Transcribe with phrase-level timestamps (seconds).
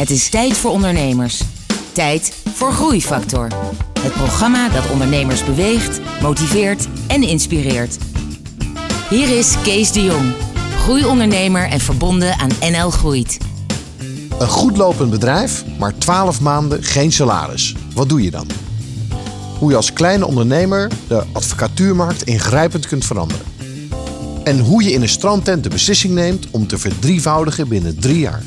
[0.00, 1.42] Het is tijd voor ondernemers.
[1.92, 3.48] Tijd voor Groeifactor.
[4.00, 7.98] Het programma dat ondernemers beweegt, motiveert en inspireert.
[9.10, 10.32] Hier is Kees de Jong,
[10.78, 13.38] groeiondernemer en verbonden aan NL Groeit.
[14.38, 17.74] Een goed lopend bedrijf, maar 12 maanden geen salaris.
[17.94, 18.46] Wat doe je dan?
[19.58, 23.44] Hoe je als kleine ondernemer de advocatuurmarkt ingrijpend kunt veranderen.
[24.44, 28.42] En hoe je in een strandtent de beslissing neemt om te verdrievoudigen binnen drie jaar.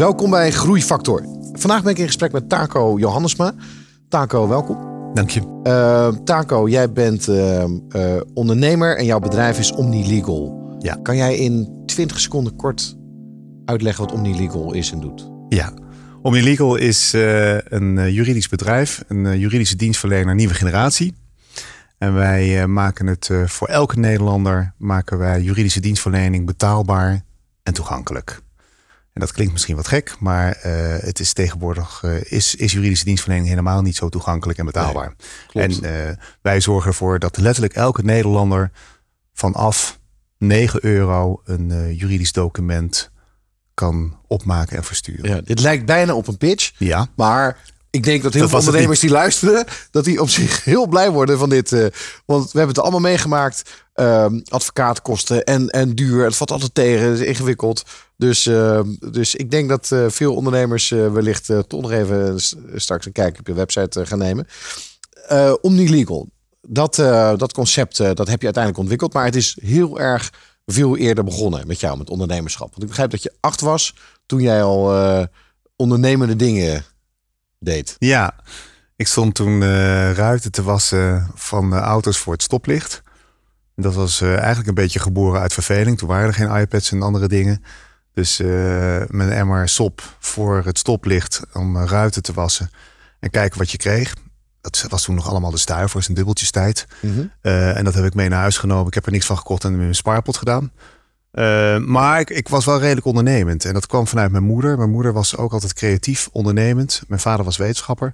[0.00, 1.24] Welkom bij Groeifactor.
[1.52, 3.52] Vandaag ben ik in gesprek met Taco Johannesma.
[4.08, 4.78] Taco, welkom.
[5.14, 5.60] Dank je.
[5.66, 10.76] Uh, Taco, jij bent uh, uh, ondernemer en jouw bedrijf is OmniLegal.
[10.78, 10.98] Ja.
[11.02, 12.96] Kan jij in 20 seconden kort
[13.64, 15.30] uitleggen wat OmniLegal is en doet?
[15.48, 15.72] Ja.
[16.22, 17.12] OmniLegal is
[17.64, 21.14] een juridisch bedrijf, een juridische dienstverlener nieuwe generatie.
[21.98, 27.22] En wij maken het voor elke Nederlander maken wij juridische dienstverlening betaalbaar
[27.62, 28.42] en toegankelijk.
[29.20, 33.04] En dat klinkt misschien wat gek, maar uh, het is tegenwoordig uh, is, is juridische
[33.04, 35.14] dienstverlening helemaal niet zo toegankelijk en betaalbaar.
[35.52, 38.70] Nee, en uh, wij zorgen ervoor dat letterlijk elke Nederlander
[39.34, 39.98] vanaf
[40.38, 43.10] 9 euro een juridisch document
[43.74, 45.30] kan opmaken en versturen.
[45.30, 47.06] Ja, dit lijkt bijna op een pitch, ja.
[47.16, 47.58] maar
[47.90, 51.10] ik denk dat heel Dat veel ondernemers die luisteren, dat die op zich heel blij
[51.10, 51.72] worden van dit.
[51.72, 51.86] eh,
[52.26, 53.62] want we hebben het allemaal meegemaakt.
[53.94, 56.24] Ehm, advocaatkosten en, en duur.
[56.24, 57.84] Het valt altijd tegen, het is ingewikkeld.
[58.20, 62.40] Dus, ehm, dus ik denk dat eh, veel ondernemers eh, wellicht eh, toch nog even
[62.74, 64.46] straks een kijkje op je website gaan nemen.
[65.60, 66.28] OmniLegal,
[66.60, 66.94] dat,
[67.36, 69.12] dat concept dat heb je uiteindelijk ontwikkeld.
[69.12, 70.32] Maar het is heel erg
[70.66, 72.68] veel eerder begonnen met jou, met ondernemerschap.
[72.68, 73.94] Want ik begrijp dat je acht was
[74.26, 75.28] toen jij al
[75.76, 76.84] ondernemende dingen
[77.58, 77.96] deed.
[77.98, 78.34] Ja,
[78.96, 79.60] ik stond toen
[80.14, 83.02] ruiten te wassen van auto's voor het stoplicht.
[83.76, 85.98] Dat was eigenlijk een beetje geboren uit verveling.
[85.98, 87.62] Toen waren er geen iPads en andere dingen.
[88.14, 92.70] Dus eh, met een emmer sop voor het stoplicht om eh, ruiten te wassen.
[93.20, 94.14] En kijken wat je kreeg.
[94.60, 96.86] Dat was toen nog allemaal de stuivers en dubbeltjes tijd.
[97.40, 98.86] Eh, en dat heb ik mee naar huis genomen.
[98.86, 100.72] Ik heb er niks van gekocht en in mijn spaarpot gedaan.
[101.30, 103.64] Eh, maar ik, ik was wel redelijk ondernemend.
[103.64, 104.76] En dat kwam vanuit mijn moeder.
[104.76, 107.02] Mijn moeder was ook altijd creatief ondernemend.
[107.08, 108.12] Mijn vader was wetenschapper.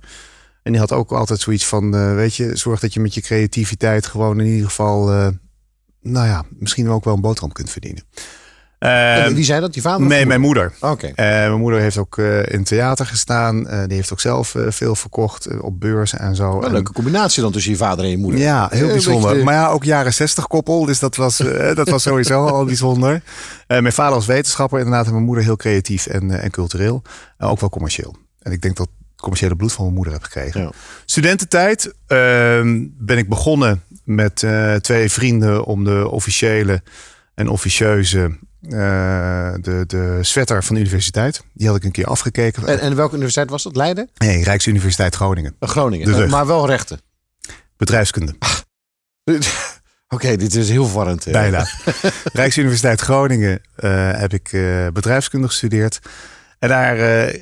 [0.63, 3.21] En die had ook altijd zoiets van, eh, weet je, zorg dat je met je
[3.21, 5.29] creativiteit gewoon in ieder geval, eh,
[6.01, 8.03] nou ja, misschien ook wel een boterham kunt verdienen.
[8.79, 9.73] Eh, Wie zei dat?
[9.73, 10.07] Die vader?
[10.07, 10.73] nee, je mijn moeder?
[10.81, 11.07] Oké.
[11.07, 13.69] Eh, mijn moeder heeft ook eh, in theater gestaan.
[13.69, 16.57] Eh, die heeft ook zelf veel verkocht op beurzen en zo.
[16.59, 18.41] Een En- leuke combinatie dan tussen je vader en je moeder.
[18.41, 19.29] ja, heel bijzonder.
[19.31, 20.85] beetje- Maar ja, ook jaren 60 koppel.
[20.85, 21.37] Dus dat was,
[21.75, 23.23] dat was sowieso al bijzonder.
[23.67, 25.07] Mijn vader was wetenschapper inderdaad.
[25.07, 27.03] En mijn moeder heel creatief en, en cultureel.
[27.39, 28.17] En ook wel commercieel.
[28.43, 30.61] En ik denk dat het commerciële bloed van mijn moeder heb gekregen.
[30.61, 30.71] Ja.
[31.05, 34.47] Studententijd ehm, ben ik begonnen met
[34.81, 36.83] twee vrienden om de officiële
[37.35, 38.37] en officieuze
[38.69, 41.43] eh, de, de sweater van de universiteit.
[41.53, 42.67] Die had ik een keer afgekeken.
[42.67, 43.77] En, en welke universiteit was dat?
[43.77, 44.11] Leiden?
[44.19, 45.57] nee, Rijksuniversiteit Groningen.
[45.59, 46.23] Eh, Groningen.
[46.23, 47.01] Eh, maar wel rechten.
[47.77, 48.35] Bedrijfskunde.
[50.09, 51.27] Oké, dit is heel verwarrend.
[51.27, 51.33] eh.
[51.33, 51.67] Bijna.
[52.33, 53.61] Rijksuniversiteit Groningen
[54.17, 54.49] heb ik
[54.93, 55.99] bedrijfskunde gestudeerd.
[56.59, 56.97] En daar,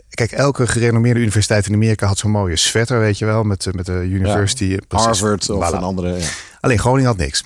[0.08, 3.86] kijk, elke gerenommeerde universiteit in Amerika had zo'n mooie sweater, weet je wel, met, met
[3.86, 4.78] de university.
[4.88, 5.06] precies.
[5.06, 5.74] Harvard of Voilà.
[5.74, 6.18] een andere.
[6.18, 6.26] Ja.
[6.60, 7.44] Alleen Groningen had niks.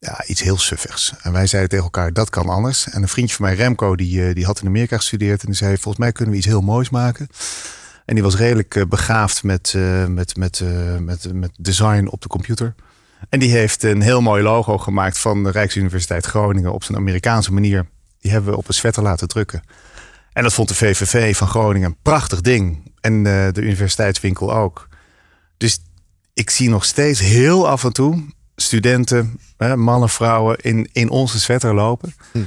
[0.00, 1.12] Ja, iets heel suffigs.
[1.22, 2.88] En wij zeiden tegen elkaar, dat kan anders.
[2.88, 5.40] En een vriendje van mij, Remco, die, eh, die had in Amerika gestudeerd.
[5.40, 7.28] En die zei, volgens mij kunnen we iets heel moois maken.
[8.04, 10.62] En die was redelijk eh, begaafd met, eh, met, met,
[11.00, 12.74] met, met design op de computer.
[13.28, 17.52] En die heeft een heel mooi logo gemaakt van de Rijksuniversiteit Groningen op zijn Amerikaanse
[17.52, 17.86] manier.
[18.20, 19.62] Die hebben we op een sweater laten drukken.
[20.32, 22.92] En dat vond de VVV van Groningen een prachtig ding.
[23.00, 24.88] En de universiteitswinkel ook.
[25.56, 25.80] Dus
[26.34, 31.40] ik zie nog steeds heel af en toe studenten, hè, mannen, vrouwen in, in onze
[31.40, 32.14] sweater lopen.
[32.32, 32.38] Hm.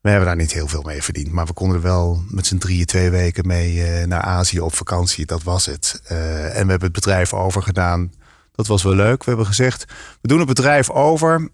[0.00, 1.32] We hebben daar niet heel veel mee verdiend.
[1.32, 4.74] Maar we konden er wel met z'n drieën twee weken mee eh, naar Azië op
[4.74, 5.26] vakantie.
[5.26, 6.00] Dat was het.
[6.04, 8.12] Eh, en we hebben het bedrijf overgedaan.
[8.52, 9.18] Dat was wel leuk.
[9.24, 9.84] We hebben gezegd,
[10.20, 11.48] we doen het bedrijf over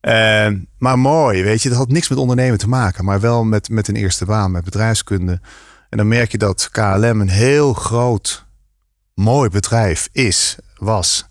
[0.00, 0.48] Eh,
[0.78, 1.68] maar mooi, weet je.
[1.68, 3.04] Dat had niks met ondernemen te maken.
[3.04, 5.40] Maar wel met, met een eerste baan, met bedrijfskunde.
[5.90, 8.46] En dan merk je dat KLM een heel groot,
[9.14, 11.26] mooi bedrijf is, was.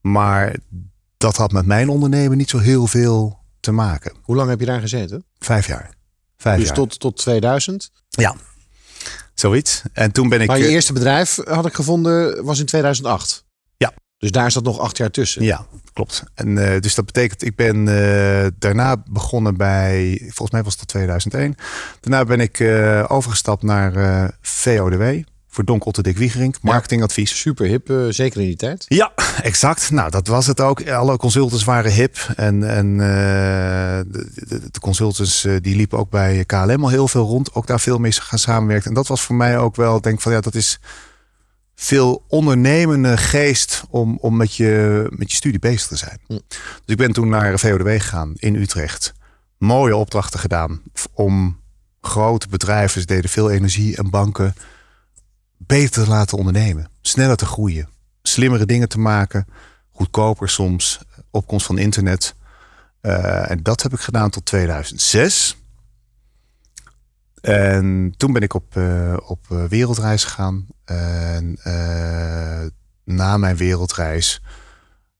[0.00, 0.56] Maar
[1.16, 4.12] dat had met mijn ondernemen niet zo heel veel te maken.
[4.22, 5.24] Hoe lang heb je daar gezeten?
[5.38, 5.90] Vijf jaar.
[6.36, 6.76] Vijf dus jaar.
[6.76, 7.90] tot, tot 2000.
[8.08, 8.34] Ja,
[9.34, 9.82] zoiets.
[9.92, 10.46] En toen ben ik...
[10.46, 13.44] Maar je eh, eerste bedrijf, had ik gevonden, was in 2008.
[13.76, 13.92] Ja.
[14.18, 15.42] Dus daar zat nog acht jaar tussen.
[15.42, 16.22] Ja, klopt.
[16.34, 20.88] En eh, dus dat betekent, ik ben eh, daarna begonnen bij, volgens mij was het
[20.88, 21.54] 2001.
[22.00, 25.22] Daarna ben ik eh, overgestapt naar eh, VODW
[25.52, 27.40] voor Donk Otte Dick Wiegerink, marketingadvies.
[27.40, 28.84] Super hip, eh, zeker in die tijd.
[28.88, 29.12] Ja,
[29.42, 29.90] exact.
[29.90, 30.88] Nou, dat was het ook.
[30.88, 32.16] Alle consultants waren hip.
[32.36, 37.08] En, en eh, de, de, de consultants eh, die liepen ook bij KLM al heel
[37.08, 37.54] veel rond.
[37.54, 38.88] Ook daar veel mee gaan samenwerken.
[38.88, 40.80] En dat was voor mij ook wel, denk van ja, dat is
[41.74, 46.18] veel ondernemende geest om, om met, je, met je studie bezig te zijn.
[46.26, 46.38] Hm.
[46.48, 49.12] Dus ik ben toen naar VODW gegaan in Utrecht.
[49.58, 50.82] Mooie opdrachten gedaan
[51.12, 51.60] om
[52.00, 54.54] grote bedrijven, ze deden veel energie en banken,
[55.66, 56.90] beter te laten ondernemen.
[57.00, 57.88] Sneller te groeien
[58.22, 59.46] slimmere dingen te maken.
[59.90, 61.00] Goedkoper soms.
[61.30, 62.34] Opkomst van internet.
[63.00, 65.56] Eh, en dat heb ik gedaan tot 2006.
[67.40, 70.66] En toen ben ik op, eh, op eh, wereldreis gegaan.
[70.84, 71.58] En
[73.04, 74.42] na mijn wereldreis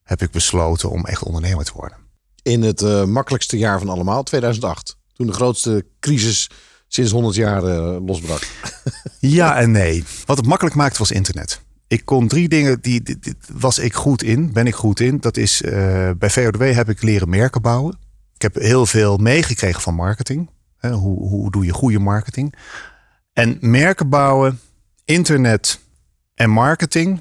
[0.03, 1.99] heb ik besloten om echt ondernemer te worden.
[2.43, 4.97] In het makkelijkste jaar van allemaal, 2008.
[5.13, 6.51] Toen de grootste crisis
[6.95, 8.47] sinds 100 jaar eh, losbrak.
[9.19, 10.05] Ja en nee.
[10.27, 11.63] Wat het makkelijk maakte was internet.
[11.87, 13.19] Ik kon drie dingen, die, die,
[13.53, 15.21] was ik goed in, ben ik goed in.
[15.21, 17.99] Dat is, eh, bij VODW heb ik leren merken bouwen.
[18.35, 20.51] Ik heb heel veel meegekregen van marketing.
[20.81, 22.55] Hoe, hoe doe je goede marketing?
[23.33, 24.61] En merken bouwen,
[25.05, 25.81] internet
[26.35, 27.21] en marketing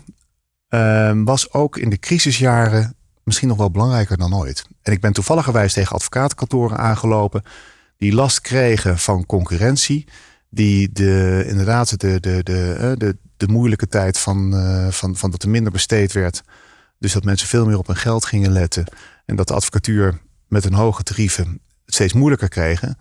[0.68, 4.66] eh, was ook in de crisisjaren misschien nog wel belangrijker dan ooit.
[4.82, 7.44] En ik ben toevalligerwijs tegen advocatenkantoren aangelopen
[8.02, 10.08] die last kregen van concurrentie
[10.50, 15.32] die de, inderdaad de, de, de, eh, de, de moeilijke tijd van, eh, van, van
[15.32, 16.44] dat er minder besteed werd.
[17.00, 18.86] Dus dat mensen veel meer op hun geld gingen letten.
[19.26, 22.98] En dat de advocatuur met een hoge tarieven steeds moeilijker kregen.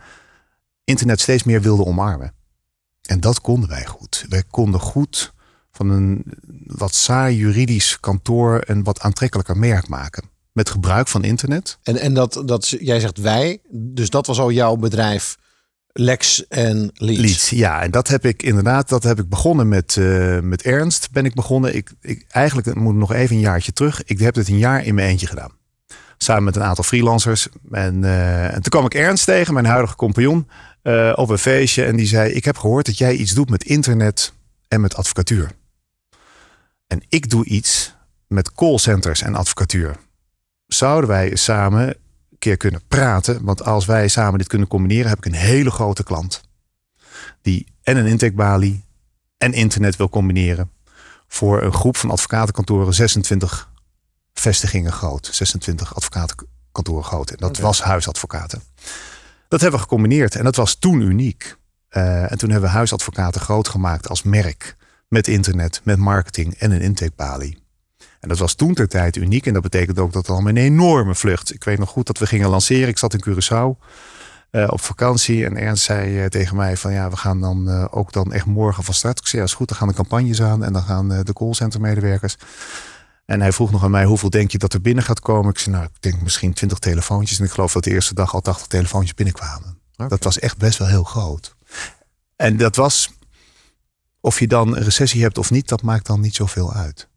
[0.85, 2.35] Internet steeds meer wilde omarmen.
[3.03, 4.26] En dat konden wij goed.
[4.29, 5.32] Wij konden goed
[5.70, 6.25] van een
[6.67, 10.31] wat saai juridisch kantoor een wat aantrekkelijker merk maken.
[10.52, 11.79] Met gebruik van internet.
[11.82, 15.37] En, en dat, dat, jij zegt wij, dus dat was al jouw bedrijf
[15.93, 17.20] Lex en Leeds.
[17.20, 17.82] Leeds, ja.
[17.82, 21.11] En dat heb ik inderdaad, dat heb ik begonnen met, eh, met Ernst.
[21.11, 21.75] Ben ik begonnen.
[21.75, 24.05] Ik, ik, eigenlijk het moet nog even een jaartje terug.
[24.05, 25.52] Ik heb het een jaar in mijn eentje gedaan.
[26.19, 27.49] Samen met een aantal freelancers.
[27.70, 30.49] En, eh, en toen kwam ik Ernst tegen, mijn huidige compagnon,
[30.82, 31.85] eh, op een feestje.
[31.85, 34.32] En die zei, ik heb gehoord dat jij iets doet met internet
[34.69, 35.50] en met advocatuur.
[36.87, 37.94] En ik doe iets
[38.26, 39.96] met callcenters en advocatuur.
[40.75, 43.44] Zouden wij samen een keer kunnen praten?
[43.44, 46.41] Want als wij samen dit kunnen combineren, heb ik een hele grote klant.
[47.43, 48.84] Die en een intakebalie
[49.39, 50.70] en internet wil combineren.
[51.29, 53.70] Voor een groep van advocatenkantoren, 26
[54.32, 55.29] vestigingen groot.
[55.32, 57.31] 26 advocatenkantoren groot.
[57.31, 58.62] En dat was huisadvocaten.
[59.48, 61.56] Dat hebben we gecombineerd en dat was toen uniek.
[61.89, 64.77] Eh, en toen hebben we huisadvocaten groot gemaakt als merk.
[65.08, 67.58] Met internet, met marketing en een intakebalie.
[68.20, 69.46] En dat was toen ter tijd uniek.
[69.46, 71.55] En dat betekent ook dat het al een enorme vlucht.
[71.55, 72.89] Ik weet nog goed dat we gingen lanceren.
[72.89, 73.84] Ik zat in Curaçao
[74.50, 75.44] eh, op vakantie.
[75.44, 78.46] En Ernst zei eh, tegen mij van ja, we gaan dan eh, ook dan echt
[78.46, 79.19] morgen van start.
[79.19, 79.69] Ik zei ja, is goed.
[79.69, 80.65] Dan gaan de campagnes aan.
[80.65, 82.36] En dan gaan de callcenter medewerkers.
[83.31, 85.50] En hij vroeg nog aan mij, hoeveel denk je dat er binnen gaat komen?
[85.50, 87.39] Ik zei, nou, ik denk misschien 20 telefoontjes.
[87.39, 89.79] En ik geloof dat de eerste dag al 80 telefoontjes binnenkwamen.
[90.08, 91.56] Dat was echt best wel heel groot.
[92.36, 93.12] En dat was,
[94.20, 97.08] of je dan een recessie hebt of niet, dat maakt dan niet zoveel uit.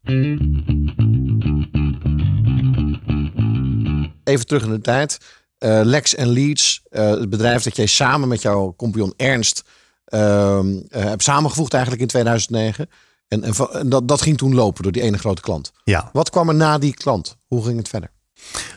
[4.24, 5.18] Even terug in de tijd.
[5.58, 9.64] Eh, Lex en Leeds, eh, het bedrijf dat jij samen met jouw compagnon Ernst
[10.06, 12.90] eh, hebt samengevoegd eigenlijk in 2009.
[13.28, 15.72] En, en dat, dat ging toen lopen door die ene grote klant.
[15.84, 17.38] Ja, Wat kwam er na die klant?
[17.48, 18.12] Hoe ging het verder?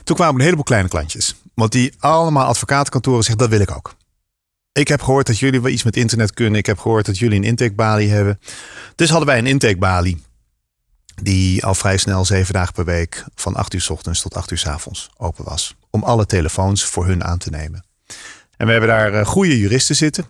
[0.04, 1.34] toen kwamen een heleboel kleine klantjes.
[1.54, 3.94] Want die allemaal advocatenkantoren zeggen, dat wil ik ook.
[4.76, 6.58] Ik heb gehoord dat jullie wel iets met internet kunnen.
[6.58, 8.40] Ik heb gehoord dat jullie een intakebalie hebben.
[8.94, 10.22] Dus hadden wij een intakebalie.
[11.22, 14.50] Die al vrij snel zeven dagen per week van 8 uur s ochtends tot 8
[14.50, 15.76] uur s avonds open was.
[15.90, 17.84] Om alle telefoons voor hun aan te nemen.
[18.56, 20.24] En we hebben daar uh, goede juristen zitten.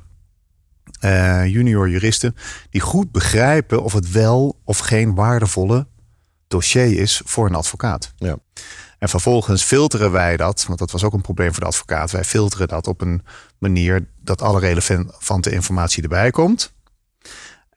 [1.00, 2.36] Uh, junior juristen.
[2.70, 5.86] Die goed begrijpen of het wel of geen waardevolle
[6.48, 8.12] dossier is voor een advocaat.
[8.16, 8.38] Ja.
[8.98, 12.10] En vervolgens filteren wij dat, want dat was ook een probleem voor de advocaat.
[12.10, 13.22] Wij filteren dat op een
[13.58, 16.72] manier dat alle relevante informatie erbij komt.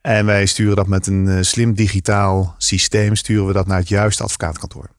[0.02, 3.88] En wij sturen dat met een uh, slim digitaal systeem, sturen we dat naar het
[3.88, 4.90] juiste advocaatkantoor.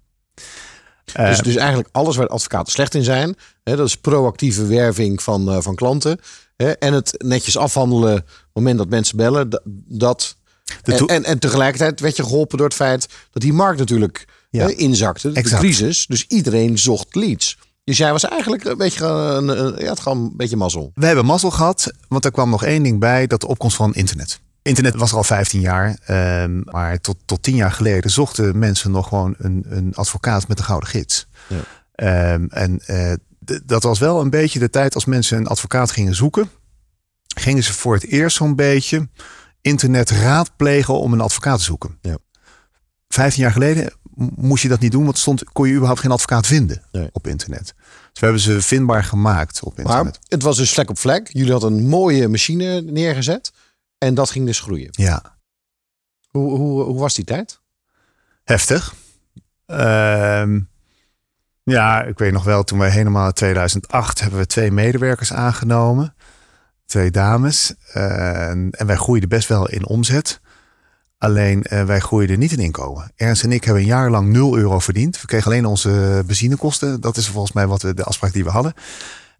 [1.12, 5.48] Dus, dus eigenlijk alles waar advocaten slecht in zijn, hè, dat is proactieve werving van,
[5.48, 6.20] uh, van klanten.
[6.56, 10.36] Hè, en het netjes afhandelen op het moment dat mensen bellen, dat.
[10.82, 14.66] En, en, en, tegelijkertijd werd je geholpen door het feit dat die markt natuurlijk ja.
[14.66, 15.32] hè, inzakte.
[15.32, 15.62] De Exact.
[15.62, 16.06] crisis.
[16.06, 17.58] Dus iedereen zocht leads.
[17.90, 20.92] Dus jij was eigenlijk een beetje, een, een, ja, het gewoon een beetje mazzel.
[20.94, 23.94] We hebben mazzel gehad, want er kwam nog één ding bij: dat de opkomst van
[23.94, 24.40] internet.
[24.62, 25.98] Internet was er al 15 jaar,
[26.42, 30.58] um, maar tot, tot 10 jaar geleden zochten mensen nog gewoon een, een advocaat met
[30.58, 31.26] een gouden gids.
[31.48, 32.32] Ja.
[32.32, 33.12] Um, en uh,
[33.64, 36.50] dat was wel een beetje de tijd als mensen een advocaat gingen zoeken.
[37.36, 39.08] Gingen ze voor het eerst zo'n beetje
[39.60, 41.98] internet raadplegen om een advocaat te zoeken.
[42.00, 42.18] Ja.
[43.14, 43.92] 15 jaar geleden
[44.36, 47.08] moest je dat niet doen, want stond, kon je überhaupt geen advocaat vinden nee.
[47.12, 47.74] op internet.
[48.12, 50.04] Dus we hebben ze vindbaar gemaakt op internet.
[50.04, 51.28] Maar het was dus vlek op vlek.
[51.32, 53.52] Jullie hadden een mooie machine neergezet.
[53.98, 54.88] En dat ging dus groeien.
[54.90, 55.38] Ja.
[56.28, 57.60] Hoe, hoe, hoe was die tijd?
[58.44, 58.94] Heftig.
[59.66, 60.68] Um,
[61.62, 66.14] ja, ik weet nog wel, toen wij helemaal in 2008 hebben we twee medewerkers aangenomen.
[66.86, 67.74] Twee dames.
[67.94, 70.40] Uh, en wij groeiden best wel in omzet.
[71.20, 73.12] Alleen uh, wij groeiden niet in inkomen.
[73.16, 75.20] Ernst en ik hebben een jaar lang 0 euro verdiend.
[75.20, 77.00] We kregen alleen onze benzinekosten.
[77.00, 78.74] Dat is volgens mij wat we, de afspraak die we hadden.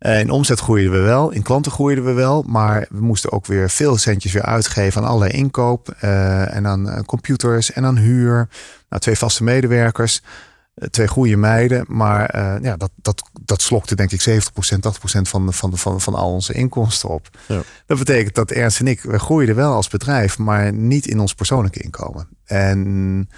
[0.01, 3.47] Uh, in omzet groeiden we wel, in klanten groeiden we wel, maar we moesten ook
[3.47, 8.49] weer veel centjes weer uitgeven aan allerlei inkoop uh, en aan computers en aan huur.
[8.89, 10.23] Nou, twee vaste medewerkers,
[10.91, 14.41] twee goede meiden, maar ja, dat, dat, dat slokte denk ik 70%, 80%
[15.23, 17.29] van, van, van, van al onze inkomsten op.
[17.49, 17.63] Ja.
[17.87, 21.35] Dat betekent dat Ernst en ik, we groeiden wel als bedrijf, maar niet in ons
[21.35, 22.29] persoonlijke inkomen.
[22.45, 23.29] En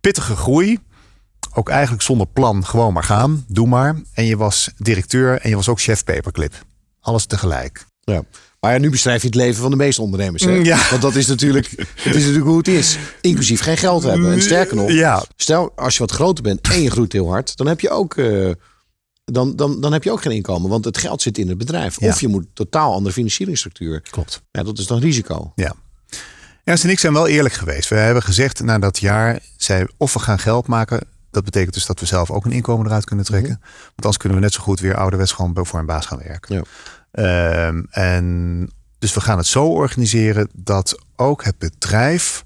[0.00, 0.78] pittige groei,
[1.54, 4.02] ook eigenlijk zonder plan, gewoon maar gaan, doe maar.
[4.14, 6.54] En je was directeur en je was ook chef paperclip.
[7.00, 7.86] Alles tegelijk.
[8.00, 8.22] Ja.
[8.60, 10.44] Maar ja, nu beschrijf je het leven van de meeste ondernemers.
[10.44, 10.50] Hè?
[10.50, 10.90] Ja.
[10.90, 12.98] Want dat is natuurlijk, het is natuurlijk hoe het is.
[13.20, 14.32] Inclusief geen geld hebben.
[14.32, 15.24] En sterker nog, ja.
[15.36, 18.16] stel als je wat groter bent en je groeit heel hard, dan heb je ook,
[18.16, 18.50] uh,
[19.24, 20.70] dan, dan, dan heb je ook geen inkomen.
[20.70, 22.00] Want het geld zit in het bedrijf.
[22.00, 22.08] Ja.
[22.08, 24.02] Of je moet totaal andere financieringsstructuur.
[24.10, 24.42] Klopt.
[24.50, 25.52] Ja, dat is dan risico.
[25.54, 25.74] Ja.
[26.64, 27.88] Ernst en ik zijn wel eerlijk geweest.
[27.88, 31.00] We hebben gezegd na dat jaar, zei, of we gaan geld maken
[31.30, 33.50] dat betekent dus dat we zelf ook een inkomen eruit kunnen trekken.
[33.50, 33.72] Mm -hmm.
[33.84, 36.54] Want anders kunnen we net zo goed weer ouderwets gewoon voor een baas gaan werken.
[36.54, 36.62] Ja.
[37.12, 42.44] Um, en dus we gaan het zo organiseren dat ook het bedrijf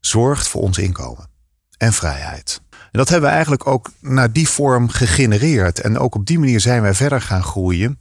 [0.00, 1.28] zorgt voor ons inkomen
[1.76, 2.60] en vrijheid.
[2.70, 5.80] En dat hebben we eigenlijk ook naar die vorm gegenereerd.
[5.80, 7.98] En ook op die manier zijn wij verder gaan groeien.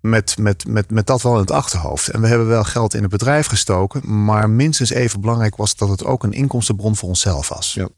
[0.00, 2.08] Met, met, met, met dat wel in het achterhoofd.
[2.08, 4.24] En we hebben wel geld in het bedrijf gestoken.
[4.24, 7.74] Maar minstens even belangrijk was dat het ook een inkomstenbron voor onszelf was.
[7.74, 7.88] Ja.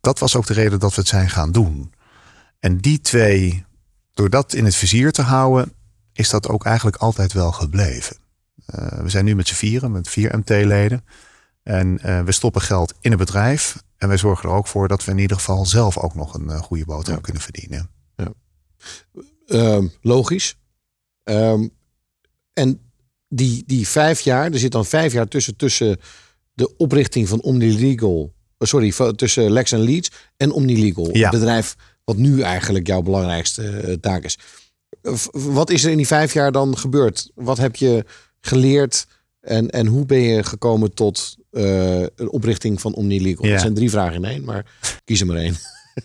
[0.00, 1.92] Dat was ook de reden dat we het zijn gaan doen.
[2.60, 3.64] En die twee,
[4.14, 5.72] door dat in het vizier te houden,
[6.14, 8.16] is dat ook eigenlijk altijd wel gebleven.
[8.74, 11.04] Uh, we zijn nu met z'n vieren, met vier MT-leden.
[11.62, 13.82] En uh, we stoppen geld in het bedrijf.
[13.96, 16.46] En wij zorgen er ook voor dat we in ieder geval zelf ook nog een
[16.46, 17.20] uh, goede boterham ja.
[17.20, 17.90] kunnen verdienen.
[18.16, 18.32] Ja.
[19.46, 20.56] Uh, logisch.
[21.24, 21.70] Um,
[22.52, 22.80] en
[23.28, 26.00] die, die vijf jaar, er zit dan vijf jaar tussen, tussen
[26.52, 28.34] de oprichting van OmniLegal
[28.66, 31.16] sorry, tussen Lex en Leeds en OmniLegal.
[31.16, 31.30] Ja.
[31.30, 34.38] Het bedrijf wat nu eigenlijk jouw belangrijkste taak is.
[35.32, 37.30] Wat is er in die vijf jaar dan gebeurd?
[37.34, 38.04] Wat heb je
[38.40, 39.06] geleerd
[39.40, 43.44] en, en hoe ben je gekomen tot uh, een oprichting van OmniLegal?
[43.44, 43.52] Ja.
[43.52, 44.66] Dat zijn drie vragen in één, maar
[45.04, 45.56] kies er maar één.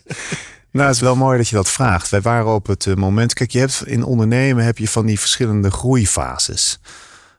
[0.71, 2.09] Nou, het is wel mooi dat je dat vraagt.
[2.09, 3.33] Wij waren op het moment.
[3.33, 6.79] Kijk, je hebt in ondernemen heb je van die verschillende groeifases.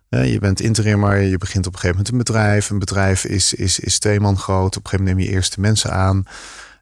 [0.09, 2.71] Je bent interimmer, je begint op een gegeven moment een bedrijf.
[2.71, 4.77] Een bedrijf is, is, is twee man groot.
[4.77, 6.25] Op een gegeven moment neem je eerste mensen aan.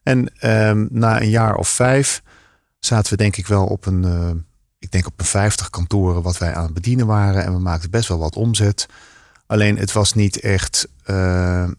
[0.03, 0.31] En
[0.69, 2.21] um, na een jaar of vijf
[2.79, 4.03] zaten we denk ik wel op een,
[4.79, 7.43] ik denk op een vijftig kantoren wat wij aan het bedienen waren.
[7.43, 8.85] En we maakten best wel wat omzet.
[9.45, 11.69] Alleen het was niet echt, uh,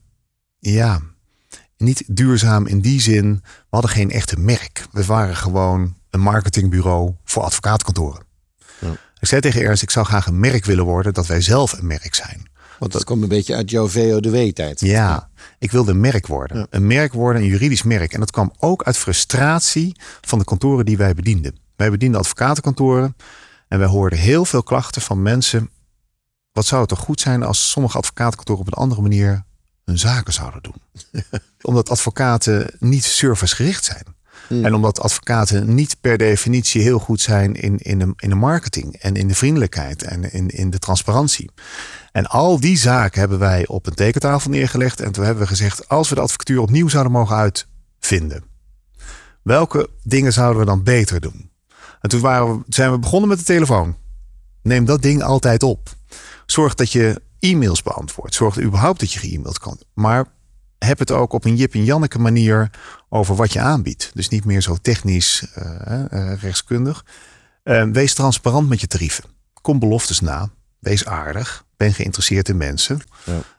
[0.58, 1.00] ja,
[1.76, 3.40] niet duurzaam in die zin.
[3.44, 4.86] We hadden geen echte merk.
[4.92, 8.22] We waren gewoon een marketingbureau voor advocaatkantoren.
[8.78, 8.96] Ja.
[9.20, 11.86] Ik zei tegen Ernst, ik zou graag een merk willen worden dat wij zelf een
[11.86, 12.48] merk zijn.
[12.78, 14.80] Want dat komt een beetje uit jouw VODW-tijd.
[14.80, 16.58] Ja, ik wilde een merk worden.
[16.58, 16.66] Ja.
[16.70, 18.12] Een merk worden, een juridisch merk.
[18.12, 21.56] En dat kwam ook uit frustratie van de kantoren die wij bedienden.
[21.80, 23.16] Wij bedienden advocatenkantoren.
[23.68, 25.70] En wij hoorden heel veel klachten van mensen.
[26.52, 29.44] wat zou het toch goed zijn als sommige advocatenkantoren op een andere manier
[29.84, 30.82] hun zaken zouden doen.
[31.70, 34.04] omdat advocaten niet servicegericht zijn.
[34.46, 34.64] Hmm.
[34.64, 38.96] En omdat advocaten niet per definitie heel goed zijn in, in, de, in de marketing
[38.96, 41.50] en in de vriendelijkheid en in, in de transparantie.
[42.12, 45.00] En al die zaken hebben wij op een tekentafel neergelegd.
[45.00, 48.44] En toen hebben we gezegd, als we de advocatuur opnieuw zouden mogen uitvinden,
[49.42, 51.49] welke dingen zouden we dan beter doen?
[52.00, 53.96] En toen waren we, zijn we begonnen met de telefoon.
[54.62, 55.88] Neem dat ding altijd op.
[56.46, 58.34] Zorg dat je e-mails beantwoordt.
[58.34, 59.78] Zorg überhaupt dat je ge-mailed kan.
[59.94, 60.26] Maar
[60.78, 62.70] heb het ook op een Jip en Janneke manier
[63.08, 64.10] over wat je aanbiedt.
[64.14, 67.04] Dus niet meer zo technisch uh, uh, rechtskundig.
[67.64, 69.24] Uh, wees transparant met je tarieven.
[69.62, 70.50] Kom beloftes na.
[70.78, 71.64] Wees aardig.
[71.76, 73.00] Ben geïnteresseerd in mensen.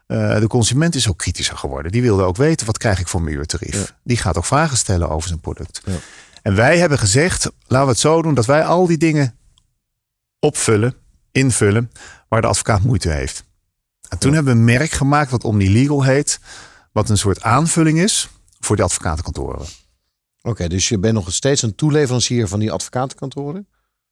[0.07, 0.39] Ja.
[0.39, 1.91] de consument is ook kritischer geworden.
[1.91, 3.75] Die wilde ook weten wat krijg ik voor mijn uurtarief.
[3.75, 3.95] Ja.
[4.03, 5.81] Die gaat ook vragen stellen over zijn product.
[5.85, 5.93] Ja.
[6.41, 9.35] En wij hebben gezegd, laten we het zo doen dat wij al die dingen
[10.39, 10.93] opvullen,
[11.31, 11.91] invullen,
[12.27, 13.43] waar de advocaat moeite heeft.
[14.09, 16.39] En toen hebben we een merk gemaakt wat OmniLegal heet.
[16.91, 18.29] Wat een soort aanvulling is
[18.59, 19.61] voor de advocatenkantoren.
[19.61, 23.67] Oké, okay, dus je bent nog steeds een toeleverancier van die advocatenkantoren?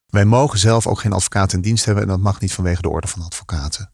[0.05, 2.03] Wij mogen zelf ook geen advocaat in dienst hebben.
[2.03, 3.89] En dat mag niet vanwege de orde van advocaten.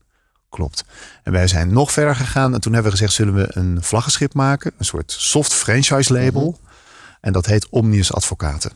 [0.50, 0.86] Klopt.
[1.24, 2.54] En wij zijn nog verder gegaan.
[2.54, 4.74] En toen hebben we gezegd, zullen we een vlaggenschip maken.
[4.78, 6.46] Een soort soft franchise label.
[6.46, 6.65] Mm -hmm.
[7.26, 8.72] En dat heet Omnius Advocaten.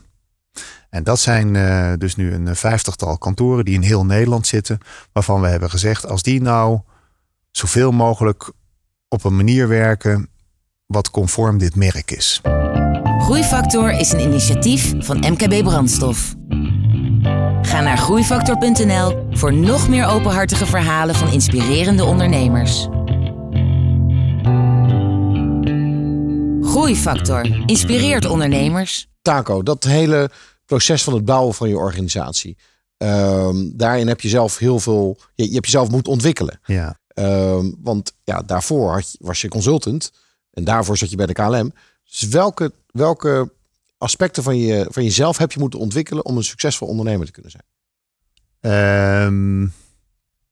[0.88, 4.78] En dat zijn uh, dus nu een vijftigtal kantoren die in heel Nederland zitten.
[5.12, 6.80] Waarvan we hebben gezegd, als die nou
[7.50, 8.52] zoveel mogelijk
[9.08, 10.28] op een manier werken
[10.86, 12.40] wat conform dit merk is.
[13.18, 16.34] Groeifactor is een initiatief van MKB Brandstof.
[17.62, 22.88] Ga naar groeifactor.nl voor nog meer openhartige verhalen van inspirerende ondernemers.
[26.90, 29.08] Groeifactor inspireert ondernemers.
[29.22, 30.30] Taco, dat hele
[30.64, 32.56] proces van het bouwen van je organisatie.
[32.96, 35.18] Um, daarin heb je zelf heel veel.
[35.34, 36.60] Je, je hebt jezelf moeten ontwikkelen.
[36.64, 36.98] Ja.
[37.14, 40.10] Um, want ja, daarvoor had je, was je consultant
[40.50, 41.72] en daarvoor zat je bij de KLM.
[42.04, 43.52] Dus welke, welke
[43.98, 47.50] aspecten van, je, van jezelf heb je moeten ontwikkelen om een succesvol ondernemer te kunnen
[47.50, 49.24] zijn?
[49.24, 49.72] Um,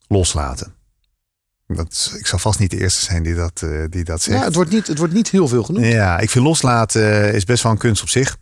[0.07, 0.78] loslaten.
[1.76, 4.38] Dat, ik zal vast niet de eerste zijn die dat, uh, die dat zegt.
[4.38, 5.87] Ja, het wordt, niet, het wordt niet heel veel genoemd.
[5.87, 8.37] Ja, ik vind loslaten is best wel een kunst op zich.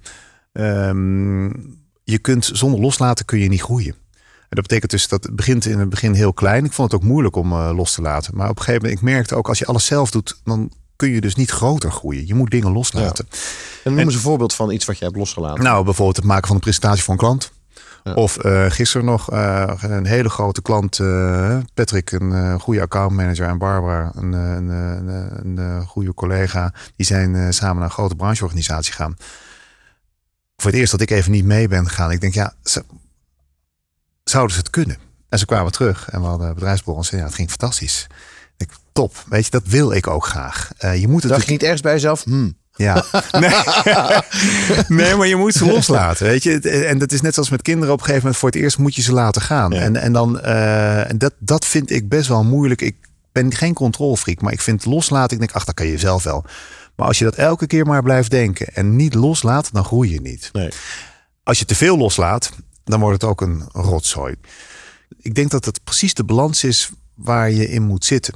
[0.52, 3.94] Um, je kunt zonder loslaten kun je niet groeien.
[4.48, 6.64] En dat betekent dus dat het begint in het begin heel klein.
[6.64, 8.36] Ik vond het ook moeilijk om uh, los te laten.
[8.36, 11.10] Maar op een gegeven moment, ik merkte ook als je alles zelf doet, dan kun
[11.10, 12.26] je dus niet groter groeien.
[12.26, 13.26] Je moet dingen loslaten.
[13.30, 13.36] Ja.
[13.84, 15.64] En noem eens een voorbeeld van iets wat je hebt losgelaten.
[15.64, 17.52] Nou, bijvoorbeeld het maken van een presentatie voor een klant.
[18.06, 18.12] Ja.
[18.14, 23.58] Of uh, gisteren nog uh, een hele grote klant, uh, Patrick, een goede accountmanager en
[23.58, 26.72] Barbara, een, een, een, een goede collega.
[26.96, 29.16] Die zijn samen naar een grote brancheorganisatie gaan.
[30.56, 32.10] Voor het eerst dat ik even niet mee ben gegaan.
[32.10, 32.84] Ik denk, ja, ze,
[34.24, 34.96] zouden ze het kunnen?
[35.28, 38.06] En ze kwamen terug en we hadden bedrijfsborrel en zeiden, ja, het ging fantastisch.
[38.56, 40.70] Ik, top, weet je, dat wil ik ook graag.
[40.78, 42.56] Je moet het Dacht je niet ergens bij jezelf, hmm.
[42.76, 43.04] Ja,
[43.40, 43.50] nee.
[44.88, 46.60] nee, maar je moet ze loslaten, weet je.
[46.60, 48.40] En dat is net zoals met kinderen op een gegeven moment.
[48.40, 49.70] Voor het eerst moet je ze laten gaan.
[49.70, 49.80] Ja.
[49.80, 52.80] En, en dan, uh, en dat, dat vind ik best wel moeilijk.
[52.80, 52.96] Ik
[53.32, 55.32] ben geen controlfreak, maar ik vind loslaten.
[55.32, 56.44] Ik denk, ach, dat kan je zelf wel.
[56.96, 60.20] Maar als je dat elke keer maar blijft denken en niet loslaat, dan groei je
[60.20, 60.50] niet.
[60.52, 60.68] Nee.
[61.42, 62.52] Als je te veel loslaat,
[62.84, 64.34] dan wordt het ook een rotzooi.
[65.20, 68.34] Ik denk dat het precies de balans is waar je in moet zitten.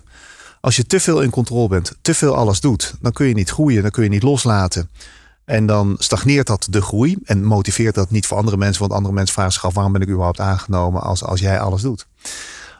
[0.60, 3.50] Als je te veel in controle bent, te veel alles doet, dan kun je niet
[3.50, 4.90] groeien, dan kun je niet loslaten.
[5.44, 9.14] En dan stagneert dat de groei en motiveert dat niet voor andere mensen, want andere
[9.14, 12.06] mensen vragen zich af waarom ben ik überhaupt aangenomen als, als jij alles doet.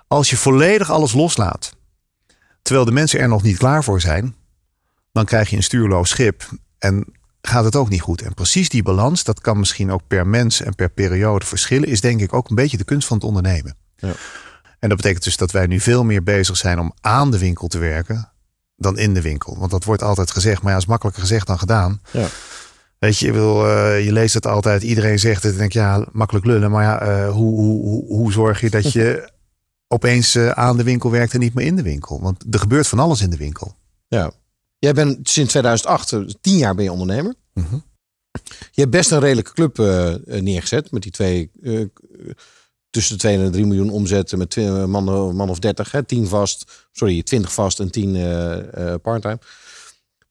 [0.06, 1.76] Als je volledig alles loslaat,
[2.62, 4.34] terwijl de mensen er nog niet klaar voor zijn,
[5.12, 7.04] dan krijg je een stuurloos schip en
[7.42, 8.22] gaat het ook niet goed.
[8.22, 12.00] En precies die balans, dat kan misschien ook per mens en per periode verschillen, is
[12.00, 13.76] denk ik ook een beetje de kunst van het ondernemen.
[13.96, 14.12] Ja.
[14.80, 17.68] En dat betekent dus dat wij nu veel meer bezig zijn om aan de winkel
[17.68, 18.32] te werken
[18.76, 19.58] dan in de winkel.
[19.58, 22.00] Want dat wordt altijd gezegd, maar ja, is makkelijker gezegd dan gedaan.
[22.10, 22.26] Ja.
[22.98, 25.52] Weet je, je, wil, uh, je leest het altijd, iedereen zegt het.
[25.52, 26.70] En denk ja, makkelijk lullen.
[26.70, 29.30] Maar ja, uh, hoe, hoe, hoe, hoe zorg je dat je
[29.94, 32.20] opeens uh, aan de winkel werkt en niet meer in de winkel?
[32.20, 33.74] Want er gebeurt van alles in de winkel.
[34.08, 34.32] Ja.
[34.78, 37.34] Jij bent sinds 2008, tien jaar ben je ondernemer.
[37.54, 37.82] Mm -hmm.
[38.70, 39.76] Je hebt best een redelijke club
[40.42, 41.50] neergezet met die twee
[42.90, 46.26] tussen de 2 en de 3 miljoen omzetten met man, man of 30, hè, 10
[46.26, 49.38] vast, sorry, 20 vast en 10 uh, uh, parttime.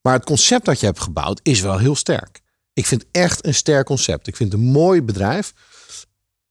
[0.01, 2.41] Maar het concept dat je hebt gebouwd is wel heel sterk.
[2.73, 4.27] Ik vind echt een sterk concept.
[4.27, 5.53] Ik vind het een mooi bedrijf.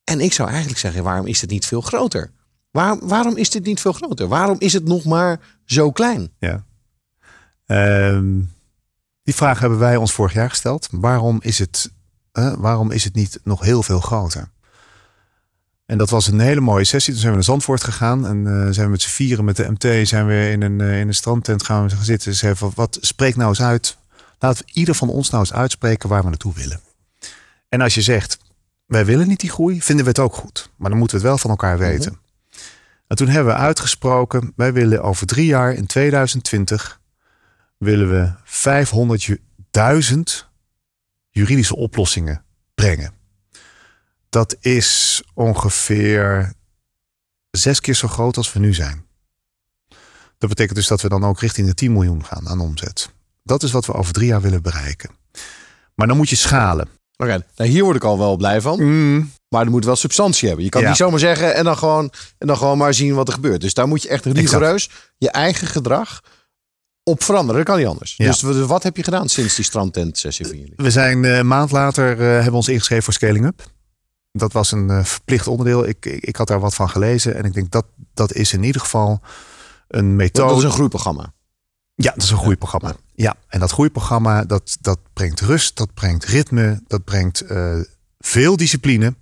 [0.04, 2.30] En ik zou eigenlijk zeggen, waarom is het niet veel groter?
[2.70, 4.28] Waarom, is dit niet veel groter?
[4.28, 6.32] Waarom is het nog maar zo klein?
[6.38, 6.64] Ja.
[7.66, 8.52] Um,
[9.22, 10.88] die vraag hebben wij ons vorig jaar gesteld.
[10.90, 11.90] Waarom is het,
[12.58, 14.50] waarom is het niet nog heel veel groter?
[15.90, 17.12] En dat was een hele mooie sessie.
[17.12, 18.26] Toen zijn we naar Zandvoort gegaan.
[18.26, 21.00] En uh, zijn we met z'n vieren met de MT zijn we in een, uh,
[21.00, 22.34] in een strandtent gaan we gaan zitten.
[22.34, 23.96] Ze van, wat spreek nou eens uit.
[24.38, 26.80] Laat ieder van ons nou eens uitspreken waar we naartoe willen.
[27.68, 28.38] En als je zegt,
[28.86, 30.70] wij willen niet die groei, vinden we het ook goed.
[30.76, 32.12] Maar dan moeten we het wel van elkaar weten.
[32.12, 32.18] Mm
[33.06, 37.00] En toen hebben we uitgesproken, wij willen over drie jaar in 2020
[37.78, 38.32] willen we
[40.42, 40.48] 500.000
[41.30, 43.17] juridische oplossingen brengen.
[44.28, 46.52] Dat is ongeveer
[47.50, 49.06] zes keer zo groot als we nu zijn.
[50.38, 53.10] Dat betekent dus dat we dan ook richting de 10 miljoen gaan aan omzet.
[53.42, 55.10] Dat is wat we over drie jaar willen bereiken.
[55.94, 56.88] Maar dan moet je schalen.
[57.16, 58.82] Oké, nou hier word ik al wel blij van.
[58.82, 59.32] Mm.
[59.48, 60.64] Maar er moet wel substantie hebben.
[60.64, 60.88] Je kan Ja.
[60.88, 63.60] niet zomaar zeggen en dan, gewoon, en dan gewoon maar zien wat er gebeurt.
[63.60, 66.20] Dus daar moet je echt rigoureus je eigen gedrag
[67.02, 67.56] op veranderen.
[67.56, 68.14] Dat kan niet anders.
[68.16, 68.26] Ja.
[68.30, 70.72] Dus wat- heb je gedaan sinds die strandtent sessie van jullie?
[70.76, 73.62] We zijn eh, een maand later eh, hebben ons ingeschreven voor Scaling Up.
[74.32, 75.88] Dat was een eh, verplicht onderdeel.
[75.88, 77.34] Ik, ik, ik had daar wat van gelezen.
[77.34, 79.20] En ik denk dat dat is in ieder geval
[79.88, 80.48] een methode.
[80.48, 81.32] Dat is een groeiprogramma.
[81.94, 82.94] Ja, dat is een groeiprogramma.
[83.14, 87.76] Ja, en dat groeiprogramma dat, dat brengt rust, dat brengt ritme, dat brengt eh,
[88.18, 89.14] veel discipline,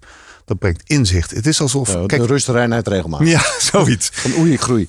[0.45, 1.31] dat brengt inzicht.
[1.31, 1.93] Het is alsof.
[1.93, 3.27] Ja, kijk, de rust, reinheid, regelmaat.
[3.27, 3.41] ja,
[3.73, 4.11] zoiets.
[4.13, 4.87] Van oei, ik groei.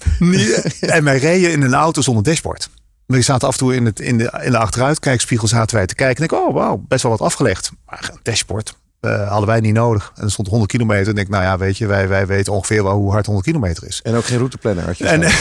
[0.80, 2.70] en wij reden in een auto zonder dashboard.
[3.06, 5.96] We zaten af en toe in, het, in, de, in de achteruitkijkspiegel zaten wij te
[5.96, 6.18] kijken.
[6.18, 7.72] En ik, oh wauw, best wel wat afgelegd.
[7.86, 8.78] Maar een dashboard
[9.14, 10.12] eh, hadden wij niet nodig.
[10.16, 11.04] En er stond 100 kilometer.
[11.04, 13.48] En ik denk, nou ja, weet je, wij, wij weten ongeveer wel hoe hard 100
[13.48, 14.02] kilometer is.
[14.04, 14.86] En ook geen routeplanner.
[14.86, 15.32] Had je En,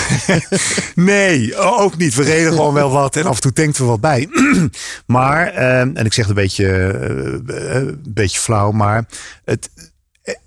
[1.05, 2.15] nee, ook niet.
[2.15, 4.29] We reden gewoon wel wat en af en toe tankten we wat bij.
[5.07, 9.07] maar, eh, en ik zeg het een beetje, eh, eh, een beetje flauw, maar
[9.45, 9.71] het,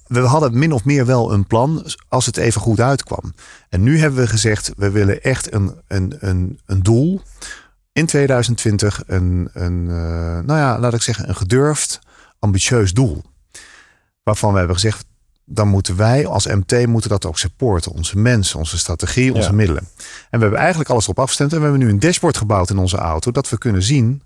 [0.08, 3.34] we hadden min of meer wel een plan als het even goed uitkwam.
[3.70, 7.22] En nu hebben we gezegd, we willen echt een, een, een, een doel
[7.94, 9.86] in 2020, een, een
[10.46, 12.00] nou ja, laat ik zeggen, een gedurfd,
[12.40, 13.24] ambitieus doel.
[14.24, 15.06] Waarvan we hebben gezegd,
[15.46, 17.92] dan moeten wij als MT moeten dat ook supporten.
[17.92, 19.56] Onze mensen, onze strategie, onze Ja.
[19.56, 19.84] middelen.
[20.30, 21.52] En we hebben eigenlijk alles erop afgestemd.
[21.54, 23.32] En we hebben nu een dashboard gebouwd in onze auto.
[23.32, 24.22] Dat we kunnen zien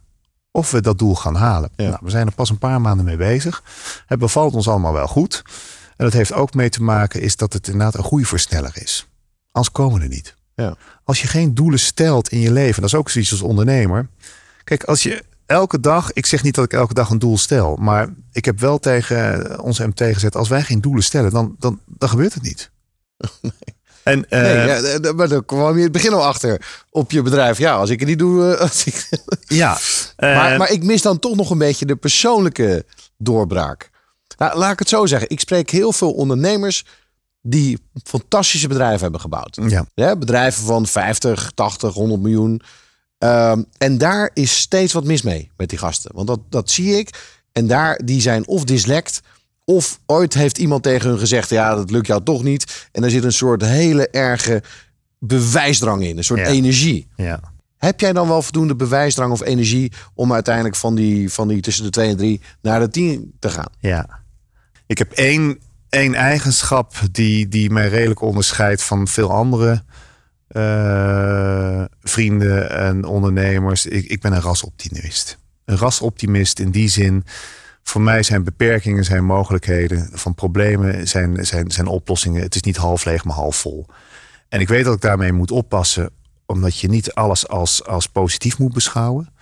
[0.52, 1.70] of we dat doel gaan halen.
[1.76, 1.88] Ja.
[1.90, 3.64] Nou, we zijn er pas een paar maanden mee bezig.
[4.06, 5.42] Het bevalt ons allemaal wel goed.
[5.98, 9.08] En dat heeft ook mee te maken is dat het inderdaad een groeiversneller is.
[9.52, 10.36] Anders komen we er niet.
[10.56, 10.76] Ja.
[11.04, 14.08] Als je geen doelen stelt in je leven, dat is ook zoiets als ondernemer.
[14.64, 17.76] Kijk, als je elke dag, ik zeg niet dat ik elke dag een doel stel,
[17.76, 21.80] maar ik heb wel tegen onze MT gezet, als wij geen doelen stellen, dan, dan,
[21.86, 22.72] dan gebeurt het niet.
[24.04, 27.58] En, eh, Nee, ja, maar daar kwam je het begin al achter op je bedrijf.
[27.58, 28.54] Ja, als ik het niet doe.
[28.54, 29.10] eh, Als ik...
[29.48, 29.78] ja,
[30.16, 32.86] eh, maar, maar ik mis dan toch nog een beetje de persoonlijke
[33.18, 33.90] doorbraak.
[34.38, 35.30] Nou, laat ik het zo zeggen.
[35.30, 36.86] Ik spreek heel veel ondernemers
[37.42, 39.58] die fantastische bedrijven hebben gebouwd.
[39.68, 42.62] ja, Ja, bedrijven van 50, 80, 100 miljoen.
[43.24, 46.12] Ehm, en daar is steeds wat mis mee met die gasten.
[46.16, 47.10] Want dat, dat zie ik.
[47.52, 49.22] En daar, die zijn of dyslect.
[49.66, 52.88] Of ooit heeft iemand tegen hun gezegd: Ja, dat lukt jou toch niet.
[52.92, 54.64] En er zit een soort hele erge
[55.20, 56.18] bewijsdrang in.
[56.18, 56.46] Een soort Ja.
[56.46, 57.08] energie.
[57.16, 57.40] ja.
[57.78, 61.84] Heb jij dan wel voldoende bewijsdrang of energie om uiteindelijk van die, van die tussen
[61.84, 63.72] de 2 en 3 naar de 10 te gaan?
[63.80, 64.10] Ja.
[64.88, 65.60] Ik heb één,
[65.90, 69.84] één eigenschap die, die mij redelijk onderscheidt van veel andere
[70.54, 73.86] eh, vrienden en ondernemers.
[73.86, 75.38] Ik, ik ben een rasoptimist.
[75.66, 77.24] Een rasoptimist in die zin.
[77.84, 80.10] Voor mij zijn beperkingen, zijn mogelijkheden.
[80.12, 82.42] Van problemen zijn, zijn, zijn oplossingen.
[82.42, 83.86] Het is niet half leeg, maar half vol.
[84.50, 86.10] En ik weet dat ik daarmee moet oppassen.
[86.46, 89.34] Omdat je niet alles als, als positief moet beschouwen.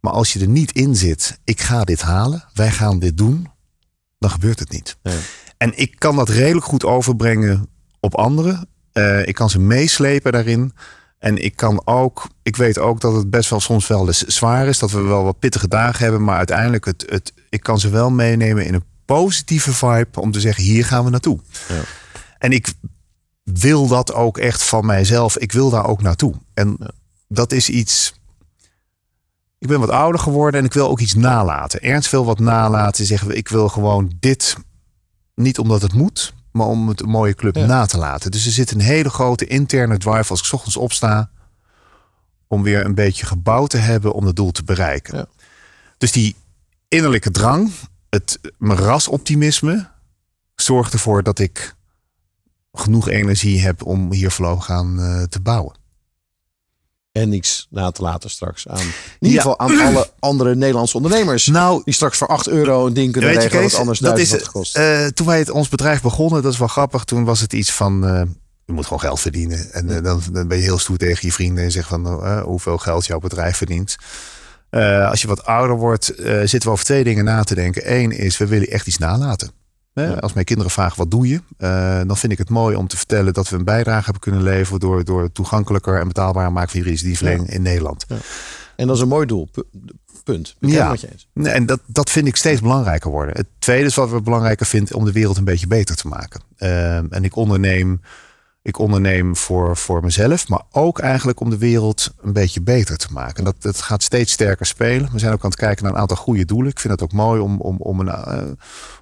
[0.00, 3.48] Maar als je er niet in zit, ik ga dit halen, wij gaan dit doen,
[4.18, 4.96] dan gebeurt het niet.
[5.56, 7.68] En ik kan dat redelijk goed overbrengen
[8.00, 8.68] op anderen.
[8.94, 10.72] Eh, ik kan ze meeslepen daarin.
[11.18, 14.66] En ik kan ook, ik weet ook dat het best wel soms wel eens zwaar
[14.66, 17.88] is, dat we wel wat pittige dagen hebben, maar uiteindelijk het, het, ik kan ze
[17.88, 21.38] wel meenemen in een positieve vibe om te zeggen hier gaan we naartoe.
[21.68, 21.80] Ja.
[22.38, 22.72] En ik
[23.42, 25.38] wil dat ook echt van mijzelf.
[25.38, 26.34] Ik wil daar ook naartoe.
[26.54, 26.78] En
[27.28, 28.14] dat is iets.
[29.58, 31.82] Ik ben wat ouder geworden en ik wil ook iets nalaten.
[31.82, 33.06] Ernst wil wat nalaten.
[33.06, 34.56] Zeggen we, ik wil gewoon dit.
[35.34, 37.66] Niet omdat het moet, maar om het een mooie club Ja.
[37.66, 38.30] na te laten.
[38.30, 41.30] Dus er zit een hele grote interne drive als ik 's ochtends opsta.
[42.48, 45.16] Om weer een beetje gebouwd te hebben om het doel te bereiken.
[45.16, 45.26] Ja.
[45.98, 46.36] Dus die
[46.88, 47.70] innerlijke drang,
[48.10, 49.88] het rasoptimisme,
[50.54, 51.74] zorgt ervoor dat ik
[52.72, 55.74] genoeg energie heb om hier voorlopig aan eh, te bouwen.
[57.14, 58.78] En niks na te laten straks aan.
[58.80, 58.86] In
[59.28, 59.40] ieder Ja.
[59.40, 61.46] geval aan alle andere Nederlandse ondernemers.
[61.46, 64.40] Nou, Die straks voor 8 euro een ding kunnen regelen Kees, wat anders dat duizend
[64.40, 64.76] is, gekost.
[64.76, 67.04] eh, toen wij het, ons bedrijf begonnen, dat is wel grappig.
[67.04, 68.22] Toen was het iets van, eh,
[68.64, 69.72] je moet gewoon geld verdienen.
[69.72, 72.42] En eh, dan, dan ben je heel stoer tegen je vrienden en zegt van eh,
[72.42, 73.96] hoeveel geld jouw bedrijf verdient.
[74.70, 77.92] Eh, als je wat ouder wordt, eh, zitten we over twee dingen na te denken.
[77.94, 79.50] Eén is, we willen echt iets nalaten.
[79.94, 80.20] Hè?
[80.20, 82.96] Als mijn kinderen vragen wat doe je, uh, dan vind ik het mooi om te
[82.96, 86.78] vertellen dat we een bijdrage hebben kunnen leveren door, door toegankelijker en betaalbaar maken van
[86.78, 88.04] juridische dienstverlening in Nederland.
[88.08, 88.16] Ja.
[88.76, 89.48] En dat is een mooi doel.
[90.24, 90.56] Punt.
[90.60, 90.88] ja.
[90.88, 91.28] Wat je eens.
[91.34, 93.36] En dat, dat vind ik steeds belangrijker worden.
[93.36, 96.40] Het tweede is wat we belangrijker vinden om de wereld een beetje beter te maken.
[96.58, 98.00] Uh, en ik onderneem
[98.64, 103.06] ik onderneem voor, voor mezelf, maar ook eigenlijk om de wereld een beetje beter te
[103.10, 103.44] maken.
[103.44, 105.12] Dat, dat gaat steeds sterker spelen.
[105.12, 106.70] We zijn ook aan het kijken naar een aantal goede doelen.
[106.70, 108.52] Ik vind het ook mooi om, om, om, een, uh,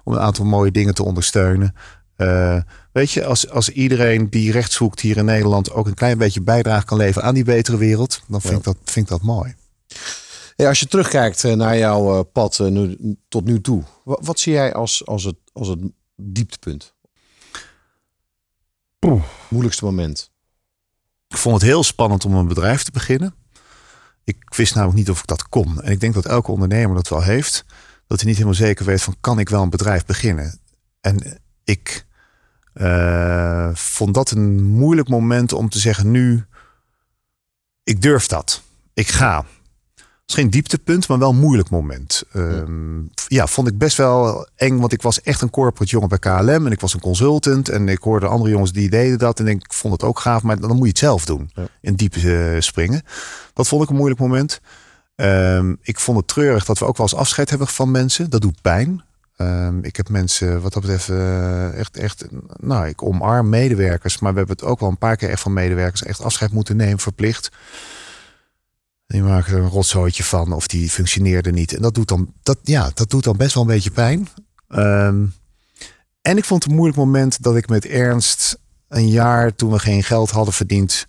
[0.03, 1.75] om een aantal mooie dingen te ondersteunen.
[2.17, 6.17] Uh, weet je, als, als iedereen die recht zoekt hier in Nederland ook een klein
[6.17, 9.21] beetje bijdrage kan leveren aan die betere wereld, dan vind, ik, dat, vind ik dat
[9.21, 9.55] mooi.
[10.55, 12.97] Als je terugkijkt eh, naar jouw pad nu,
[13.27, 15.79] tot nu toe, wat, wat zie jij als, als, het, als het
[16.15, 16.93] dieptepunt?
[19.47, 20.31] Moeilijkste moment?
[21.27, 23.35] Ik vond het heel spannend om een bedrijf te beginnen.
[24.23, 25.81] Ik wist namelijk niet of ik dat kon.
[25.81, 27.65] En ik denk dat elke ondernemer dat wel heeft.
[28.07, 30.59] Dat hij niet helemaal zeker weet van kan ik wel een bedrijf beginnen.
[31.01, 32.05] En ik
[32.73, 36.45] uh, vond dat een moeilijk moment om te zeggen nu,
[37.83, 38.61] ik durf dat.
[38.93, 39.45] Ik ga
[40.25, 42.23] is geen dieptepunt, maar wel een moeilijk moment.
[42.31, 43.47] Ehm, ja.
[43.47, 46.71] vond ik best wel eng, want ik was echt een corporate jongen bij KLM en
[46.71, 49.93] ik was een consultant en ik hoorde andere jongens die deden dat en ik vond
[49.93, 51.51] het ook gaaf, maar dan moet je het zelf doen.
[51.81, 53.01] In diep uh, springen.
[53.53, 54.61] Dat vond ik een moeilijk moment.
[55.15, 58.29] Um, ik vond het treurig dat we ook wel eens afscheid hebben van mensen.
[58.29, 59.03] Dat doet pijn.
[59.37, 62.25] Um, ik heb mensen, wat dat betreft, uh, echt, echt,
[62.59, 65.53] nou, ik omarm medewerkers, maar we hebben het ook wel een paar keer echt van
[65.53, 67.51] medewerkers echt afscheid moeten nemen, verplicht.
[69.13, 71.73] Die maken er een rotzooitje van of die functioneerde niet.
[71.73, 74.27] En dat doet dan, dat, ja, dat doet dan best wel een beetje pijn.
[74.67, 75.33] Um,
[76.21, 79.79] en ik vond het een moeilijk moment dat ik met Ernst een jaar toen we
[79.79, 81.05] geen geld hadden verdiend.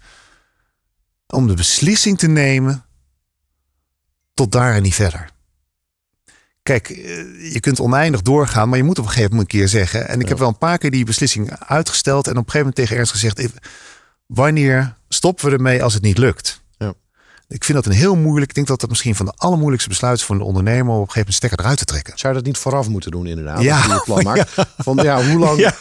[1.27, 2.85] om de beslissing te nemen
[4.35, 5.31] tot daar en niet verder.
[6.63, 9.69] Kijk, eh, je kunt oneindig doorgaan, maar je moet op een gegeven moment een keer
[9.69, 10.09] zeggen.
[10.09, 12.27] En ik heb wel een paar keer die beslissing uitgesteld.
[12.27, 13.49] En op een gegeven moment tegen Ernst gezegd:
[14.27, 16.63] wanneer stoppen we ermee als het niet lukt?
[17.49, 18.49] Ik vind dat een heel moeilijk.
[18.49, 20.99] Ik denk dat dat misschien van de allermoeilijkste besluiten voor een ondernemer om op een
[20.99, 22.19] gegeven moment stekker eruit te trekken.
[22.19, 23.63] Zou je dat niet vooraf moeten doen, inderdaad?
[23.63, 24.55] Ja, je plan maakt.
[24.79, 25.59] Van ja, hoe lang?
[25.59, 25.75] Ja.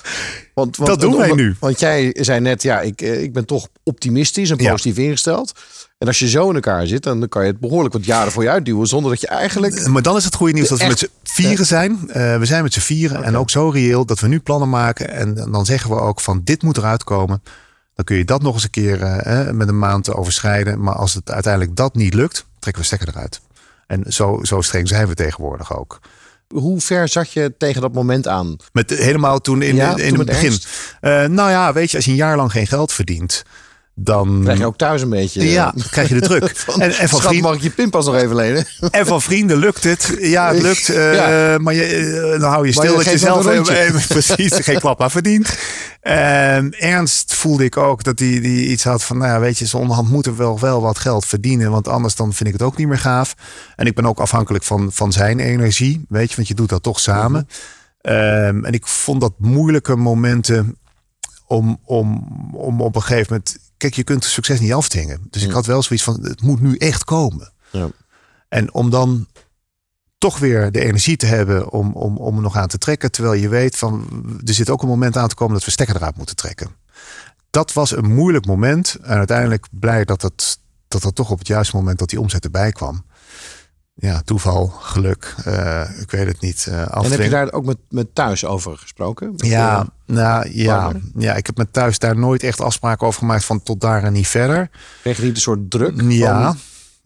[0.54, 1.56] Want, want, dat doen wij nu.
[1.60, 5.52] Want jij zei net, ja, ik, eh, ik ben toch optimistisch en positief ingesteld.
[5.98, 8.44] En als je zo in elkaar zit, dan kan je het behoorlijk wat jaren voor
[8.44, 8.88] je uitduwen.
[8.88, 9.74] Zonder dat je eigenlijk.
[9.74, 12.00] Eh, maar dan is het goede nieuws dat we met z'n vieren zijn.
[12.08, 13.24] Uh, we zijn met z'n vieren.
[13.24, 15.10] En ook zo reëel dat we nu plannen maken.
[15.10, 17.42] En dan zeggen we ook van dit moet eruit komen.
[17.96, 20.82] Dan kun je dat nog eens een keer uh, met een maand overschrijden.
[20.82, 23.42] Maar als het uiteindelijk dat niet lukt, trekken we stekker eruit.
[23.88, 26.00] En zo, zo streng zijn we tegenwoordig ook.
[26.48, 28.56] Hoe ver zat je tegen dat moment aan?
[28.72, 30.52] Met, helemaal toen in, in, het begin.
[30.52, 33.44] Uh, nou ja, weet je, als je een jaar lang geen geld verdient
[33.96, 35.50] dan krijg je ook thuis een beetje.
[35.50, 36.64] Ja, krijg je de druk.
[36.80, 38.66] en, en van vrienden mag ik je pinpas nog even lenen?
[38.92, 40.18] en van vrienden lukt het.
[40.20, 40.90] Ja, het lukt.
[40.90, 40.96] Uh,
[41.58, 45.12] Maar je, uh, dan hou je stil dat je zelf even, precies geen klap aan
[45.12, 45.58] verdient.
[46.02, 49.68] En ernst voelde ik ook dat hij die iets had van, nou ja, weet je,
[49.68, 52.64] zo onderhand moeten we wel, wel wat geld verdienen, want anders dan vind ik het
[52.64, 53.36] ook niet meer gaaf.
[53.76, 56.84] En ik ben ook afhankelijk van, van zijn energie, weet je, want je doet dat
[56.84, 57.48] toch samen.
[58.02, 60.78] Um, en ik vond dat moeilijke momenten
[61.48, 65.28] om, om, om op een gegeven moment kijk, je kunt succes niet afdwingen.
[65.30, 67.54] Dus ik had wel zoiets van, het moet nu echt komen.
[67.72, 67.90] Ja.
[68.50, 69.28] En om dan
[70.18, 73.12] toch weer de energie te hebben om, om, om er nog aan te trekken.
[73.12, 74.08] Terwijl je weet van,
[74.46, 76.76] er zit ook een moment aan te komen dat we stekker eruit moeten trekken.
[77.50, 78.96] Dat was een moeilijk moment.
[79.02, 82.44] En uiteindelijk blij dat het, dat dat toch op het juiste moment dat die omzet
[82.44, 83.06] erbij kwam
[83.96, 86.66] ja, toeval, geluk, uh, ik weet het niet.
[86.70, 89.34] Uh, en heb je daar ook met, met thuis over gesproken?
[89.36, 93.64] ja, nou ja, ja, ik heb met thuis daar nooit echt afspraken over gemaakt van
[93.64, 94.70] tot daar en niet verder.
[95.02, 96.02] Kreeg je niet een soort druk?
[96.02, 96.58] Ja, van...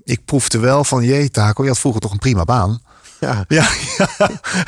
[0.03, 2.81] ik proefde wel van jee Taco, je had vroeger toch een prima baan.
[3.19, 3.45] Ja.
[3.47, 3.69] Ja.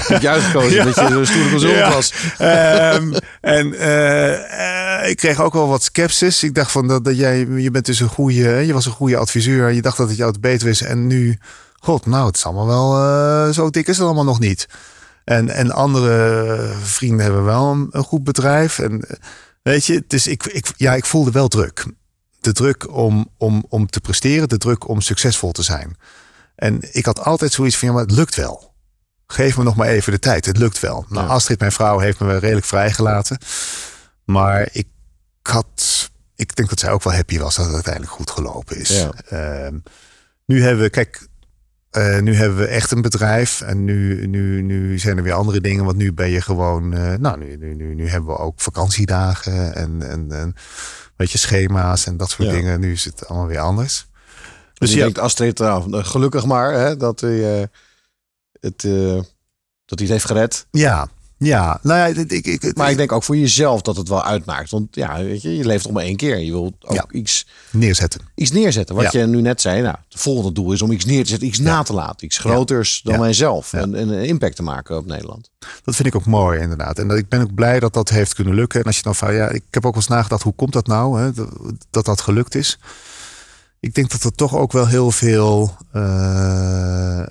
[0.07, 0.19] ja.
[0.19, 0.83] juist gekozen ja.
[0.83, 1.91] dat je een stoere consult ja.
[1.91, 2.13] was.
[2.41, 6.43] Um, en uh, ik kreeg ook wel wat sceptisch.
[6.43, 9.17] Ik dacht van dat, dat jij, je bent dus een goede, je was een goede
[9.17, 9.71] adviseur.
[9.71, 10.81] Je dacht dat het jou het beter is.
[10.81, 11.37] En nu
[11.79, 12.97] God, nou, het is allemaal wel
[13.47, 14.67] uh, zo dik is het allemaal nog niet.
[15.23, 18.79] En, en andere vrienden hebben wel een, een goed bedrijf.
[18.79, 19.17] En eh,
[19.61, 21.85] weet je, dus ik, ik, ja, ik voelde wel druk.
[22.39, 25.97] De druk om, om, om te presteren, de druk om succesvol te zijn.
[26.55, 28.73] En ik had altijd zoiets van, ja, maar het lukt wel.
[29.27, 31.05] Geef me nog maar even de tijd, het lukt wel.
[31.09, 33.37] Nou, Astrid, mijn vrouw, heeft me wel redelijk vrijgelaten.
[34.25, 34.87] Maar ik
[35.41, 38.89] had, ik denk dat zij ook wel happy was dat het uiteindelijk goed gelopen is.
[38.89, 39.11] Ja.
[39.65, 39.73] Uh,
[40.45, 41.27] nu hebben we, kijk,
[41.97, 45.61] uh, nu hebben we echt een bedrijf en nu, nu, nu zijn er weer andere
[45.61, 45.85] dingen.
[45.85, 49.75] Want nu ben je gewoon, uh, nou, nu, nu, nu, nu hebben we ook vakantiedagen
[49.75, 50.55] en, en, en
[51.15, 52.53] weet je, schema's en dat soort ja.
[52.53, 52.79] dingen.
[52.79, 54.07] Nu is het allemaal weer anders.
[54.73, 57.65] Dus je denkt Astrid, nou, gelukkig maar hè, dat hij uh,
[58.59, 58.81] het,
[59.85, 60.65] dat hij het heeft gered.
[60.71, 61.09] Ja,
[61.41, 64.69] Ja, nou ja, ik, ik, Maar ik denk ook voor jezelf dat het wel uitmaakt.
[64.69, 66.37] Want ja, weet je, je leeft om maar één keer.
[66.37, 67.05] Je wilt ook Ja.
[67.11, 68.21] iets, neerzetten.
[68.35, 68.95] iets neerzetten.
[68.95, 69.19] Wat Ja.
[69.19, 69.81] je nu net zei.
[69.81, 71.47] Nou, het volgende doel is om iets neer te zetten.
[71.47, 72.25] Iets na te laten.
[72.25, 73.73] Iets groters dan mijzelf.
[73.73, 75.49] En, en een impact te maken op Nederland.
[75.83, 76.99] Dat vind ik ook mooi, inderdaad.
[76.99, 78.79] En dat- ik ben ook blij dat dat heeft kunnen lukken.
[78.79, 80.87] En als je dan van, ja, ik heb ook wel eens nagedacht, hoe komt dat
[80.87, 81.49] nou, hè, dat-
[81.89, 82.79] dat dat gelukt is?
[83.79, 87.21] Ik denk dat er toch ook wel heel veel, eh,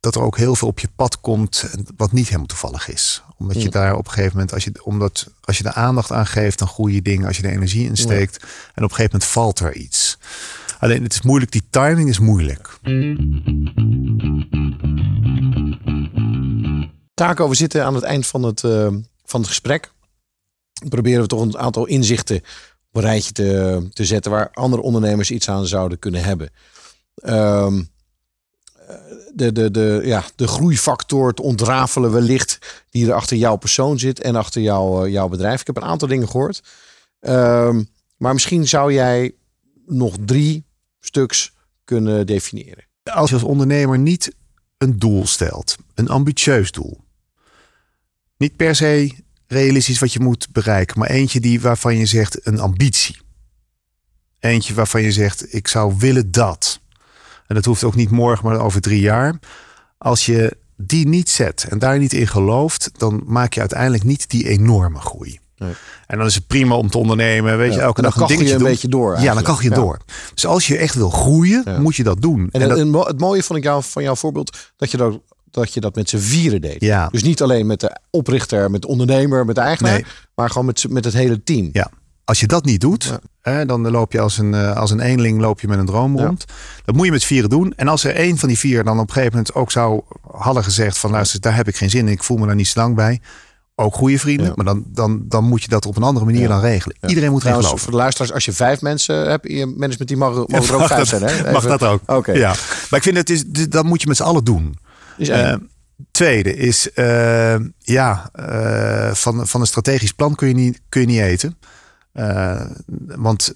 [0.00, 1.64] dat er ook heel veel op je pad komt
[1.96, 3.22] wat niet helemaal toevallig is.
[3.36, 3.70] Omdat je Ja.
[3.70, 6.68] daar op een gegeven moment, als je, omdat, als je de aandacht aan geeft, dan
[6.68, 8.36] goede dingen, als je de energie insteekt,
[8.74, 10.18] en op een gegeven moment valt er iets.
[10.78, 12.78] Alleen het is moeilijk, die timing is moeilijk.
[17.14, 18.86] Taco, we zitten aan het eind van het, eh,
[19.24, 19.92] van het gesprek.
[20.88, 25.30] Proberen we toch een aantal inzichten op een rijtje te, te zetten waar andere ondernemers
[25.30, 26.50] iets aan zouden kunnen hebben.
[27.14, 27.84] Ehm, eh,
[29.34, 34.20] de, de, de, ja, de groeifactor te ontrafelen wellicht die er achter jouw persoon zit
[34.20, 35.60] en achter jouw, eh, jouw bedrijf.
[35.60, 36.62] Ik heb een aantal dingen gehoord.
[37.20, 37.82] Ehm,
[38.16, 39.34] maar misschien zou jij
[39.86, 40.64] nog drie
[41.00, 41.52] stuks
[41.84, 42.88] kunnen definiëren.
[43.12, 44.32] als je als ondernemer niet
[44.78, 47.00] een doel stelt, een ambitieus doel,
[48.36, 49.14] niet per se
[49.46, 53.18] realistisch wat je moet bereiken, maar eentje die waarvan je zegt een ambitie.
[54.38, 56.79] Eentje waarvan je zegt ik zou willen dat.
[57.50, 59.38] En dat hoeft ook niet morgen, maar over drie jaar.
[59.98, 64.30] Als je die niet zet en daar niet in gelooft, dan maak je uiteindelijk niet
[64.30, 65.38] die enorme groei.
[65.56, 65.72] Nee.
[66.06, 68.42] En dan is het prima om te ondernemen, weet je, elke dag een kachel je
[68.44, 68.70] dingetje een doen.
[68.72, 69.74] beetje door Ja, dan kan je Ja.
[69.74, 69.98] door.
[70.34, 71.78] Dus als je echt wil groeien, Ja.
[71.80, 72.48] moet je dat doen.
[72.50, 74.96] En, En dat- het, mo- het mooie vond ik jou, van jouw voorbeeld dat je
[74.96, 76.80] dat, dat, je dat met z'n vieren deed.
[76.82, 77.08] Ja.
[77.08, 80.04] Dus niet alleen met de oprichter, met de ondernemer, met de eigenaar, Nee.
[80.34, 81.68] maar gewoon met, met het hele team.
[81.72, 81.90] Ja,
[82.30, 83.20] als je dat niet doet, Ja.
[83.52, 86.16] hè, dan loop je als een, eh, als een eenling loop je met een droom
[86.18, 86.24] Ja.
[86.26, 86.44] rond.
[86.84, 87.72] Dat moet je met vieren doen.
[87.76, 90.64] En als er één van die vier dan op een gegeven moment ook zou hadden
[90.64, 92.80] gezegd van luister, daar heb ik geen zin in, ik voel me daar niet zo
[92.80, 93.20] lang bij.
[93.74, 94.52] Ook goede vrienden, Ja.
[94.54, 96.48] maar dan, dan, dan moet je dat op een andere manier Ja.
[96.48, 96.96] dan regelen.
[97.00, 97.08] Ja.
[97.08, 97.78] Iedereen moet geloven.
[97.78, 100.78] voor de luisteraars, als je vijf mensen hebt in je managementteam, mag, mogen er ook
[100.80, 101.44] Mag vijf dat- zijn.
[101.44, 101.52] Hè?
[101.52, 102.00] Mag dat ook.
[102.06, 102.32] Oké.
[102.32, 102.48] Ja.
[102.90, 104.76] Maar ik vind het is, dat moet je met z'n allen doen.
[105.18, 105.28] Is.
[105.28, 105.54] Eh,
[106.10, 108.30] tweede is, eh, ja,
[109.12, 111.56] van, van een strategisch plan kun je niet, kun je niet eten.
[112.12, 112.70] Eh,
[113.16, 113.54] want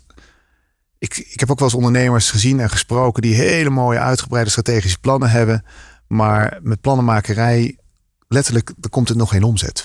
[0.98, 4.98] ik, ik heb ook wel eens ondernemers gezien en gesproken die hele mooie uitgebreide strategische
[4.98, 5.64] plannen hebben.
[6.06, 7.78] Maar met plannenmakerij,
[8.28, 9.84] letterlijk, er komt het nog geen omzet.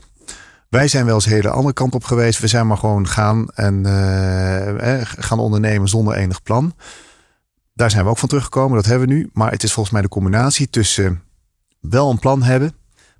[0.69, 2.39] Wij zijn wel eens de hele andere kant op geweest.
[2.39, 6.75] We zijn maar gewoon gaan en eh, eh, gaan ondernemen zonder enig plan.
[7.73, 9.29] Daar zijn we ook van teruggekomen, dat hebben we nu.
[9.33, 11.23] Maar het is volgens mij de combinatie tussen
[11.79, 12.73] wel een plan hebben,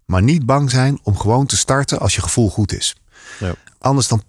[0.06, 2.96] maar niet bang zijn om gewoon te starten als je gevoel goed is.
[3.40, 3.54] Ja.
[3.78, 4.24] Anders dan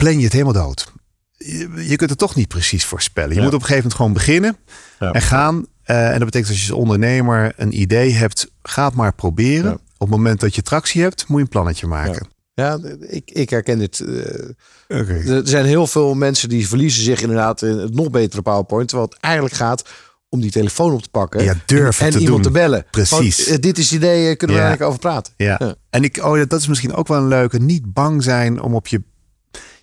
[0.00, 0.92] plan je het helemaal dood.
[1.36, 3.30] Je, je kunt het toch niet precies voorspellen.
[3.30, 3.42] Je Ja.
[3.42, 4.56] moet op een gegeven moment gewoon beginnen
[4.98, 5.12] Ja.
[5.12, 5.66] en gaan.
[5.82, 9.70] Eh, en dat betekent als je als ondernemer een idee hebt, ga het maar proberen.
[9.70, 9.72] Ja.
[9.98, 12.26] Op het moment dat je tractie hebt, moet je een plannetje maken.
[12.54, 14.00] Ja, ik, ik herken dit.
[14.00, 15.12] eh, Oké.
[15.26, 18.88] er zijn heel veel mensen die verliezen zich inderdaad in het nog betere PowerPoint.
[18.88, 19.88] Terwijl het eigenlijk gaat
[20.28, 21.44] om die telefoon op te pakken.
[21.44, 22.52] Ja, durven en te iemand doen.
[22.52, 22.84] te bellen.
[22.90, 23.46] Precies.
[23.46, 24.68] Eh, dit is het idee, kunnen we Ja.
[24.68, 25.32] eigenlijk over praten.
[25.36, 25.56] Ja.
[25.58, 25.74] Ja.
[25.90, 27.58] En ik, oh, ja, dat is misschien ook wel een leuke.
[27.58, 29.02] Niet bang zijn om op je.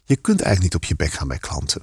[0.07, 1.81] Je kunt eigenlijk niet op je bek gaan bij klanten.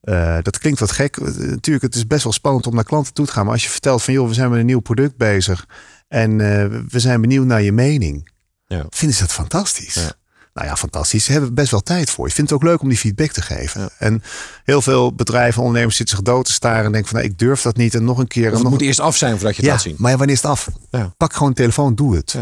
[0.00, 1.16] Eh, dat klinkt wat gek.
[1.16, 3.44] Eh, Natuurlijk, het is best wel spannend om naar klanten toe te gaan.
[3.44, 5.66] Maar als je vertelt van joh, we zijn met een nieuw product bezig.
[6.08, 8.30] En eh, we zijn benieuwd naar je mening.
[8.66, 8.86] Ja.
[8.90, 9.94] Vinden ze dat fantastisch?
[9.94, 10.12] Ja.
[10.54, 11.24] Nou ja, fantastisch.
[11.24, 12.26] Ze hebben best wel tijd voor.
[12.28, 13.80] Je vindt het ook leuk om die feedback te geven.
[13.80, 13.90] Ja.
[13.98, 14.22] En
[14.64, 16.84] heel veel bedrijven, ondernemers zitten zich dood te staren.
[16.84, 17.94] En denken van nou, ik durf dat niet.
[17.94, 18.46] En nog een keer.
[18.46, 19.94] Of het nog moet eerst af zijn voordat je het ja, laat zien.
[19.98, 20.68] maar wanneer is het af?
[20.90, 21.14] Ja.
[21.16, 22.34] Pak gewoon de telefoon, doe het.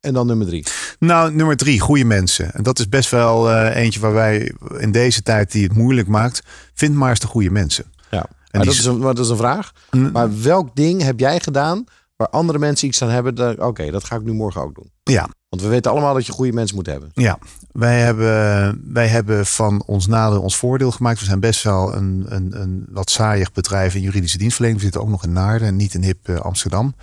[0.00, 0.66] En dan nummer drie.
[0.98, 2.52] Nou, nummer drie, goede mensen.
[2.52, 6.08] En dat is best wel eh, eentje waar wij in deze tijd die het moeilijk
[6.08, 6.42] maakt.
[6.74, 7.84] Vind maar eens de goede mensen.
[8.10, 8.26] Ja.
[8.50, 9.72] En dat, is een, dat is een vraag.
[9.90, 10.10] Mm.
[10.12, 11.84] Maar welk ding heb jij gedaan
[12.16, 13.66] waar andere mensen iets aan hebben?
[13.66, 14.90] Oké, dat ga ik nu morgen ook doen.
[15.02, 17.10] Ja, Want we weten allemaal dat je goede mensen moet hebben.
[17.14, 17.38] ja.
[17.72, 21.18] Wij, hebben, wij hebben van ons nadeel ons voordeel gemaakt.
[21.18, 24.80] We zijn best wel een, een, een wat saaiig bedrijf in juridische dienstverlening.
[24.80, 26.94] We zitten ook nog in Naarden en niet in hip eh, Amsterdam.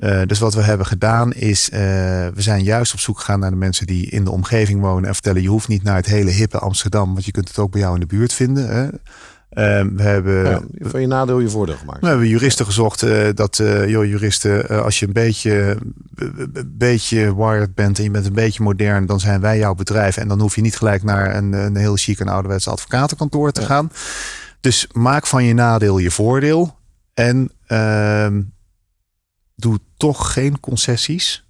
[0.00, 3.50] Eh, dus wat we hebben gedaan is, eh, we zijn juist op zoek gegaan naar
[3.50, 6.30] de mensen die in de omgeving wonen en vertellen, je hoeft niet naar het hele
[6.30, 8.68] hippe Amsterdam, want je kunt het ook bij jou in de buurt vinden.
[8.68, 8.84] Hè.
[9.50, 12.00] Eh, we hebben Ja, van je nadeel je voordeel gemaakt.
[12.00, 15.76] We hebben juristen gezocht eh, dat, joh, juristen, als je een beetje,
[16.66, 20.16] beetje wired bent en je bent een beetje modern, dan zijn wij jouw bedrijf.
[20.16, 23.60] En dan hoef je niet gelijk naar een, een heel chic en ouderwetse advocatenkantoor te
[23.60, 23.66] Ja.
[23.66, 23.90] gaan.
[24.60, 26.76] Dus maak van je nadeel je voordeel.
[27.14, 28.40] En ehm,
[29.60, 31.44] doe toch geen concessies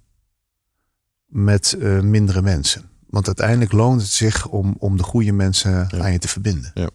[1.25, 2.89] met eh, mindere mensen.
[3.09, 5.99] Want uiteindelijk loont het zich om, om de goede mensen Ja.
[6.03, 6.71] aan je te verbinden.
[6.73, 6.89] Ja.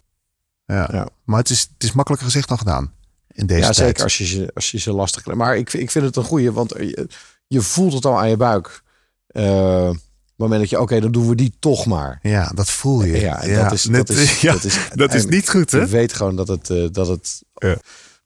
[0.65, 0.89] Ja.
[0.91, 1.07] Ja.
[1.23, 2.91] Maar het is, het is makkelijker gezegd dan gedaan.
[3.27, 3.75] In deze ja, tijd.
[3.75, 5.25] zeker als je, ze, als je ze lastig...
[5.25, 7.07] Maar ik, vind- ik vind het een goeie, want je,
[7.47, 8.83] je voelt het al aan je buik.
[9.31, 12.19] Uh, het moment dat je, oké, dan doen we die toch maar.
[12.21, 13.19] Ja, dat voel je.
[13.19, 15.79] Ja, dat, is, dat, is, ja, dat, is, dat is niet goed, hè?
[15.79, 17.77] Je weet gewoon dat het, uh, dat het ja.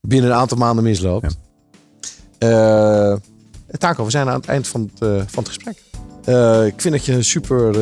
[0.01, 1.37] binnen een aantal maanden misloopt.
[2.43, 3.15] Uh,
[3.77, 5.77] Taco, we zijn aan het eind van het, uh, van het gesprek.
[6.67, 7.75] ik vind dat je een super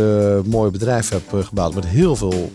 [0.46, 2.52] mooi bedrijf hebt gebouwd met heel veel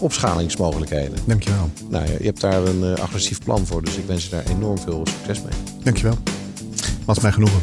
[0.00, 1.18] opschalingsmogelijkheden.
[1.24, 1.70] Dankjewel.
[1.88, 5.06] Nou, je hebt daar een agressief plan voor, dus ik wens je daar enorm veel
[5.06, 5.82] succes mee.
[5.82, 6.18] Dankjewel.
[7.04, 7.60] Was mij genoegen.